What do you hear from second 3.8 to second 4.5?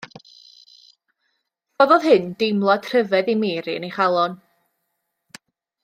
yn ei chalon.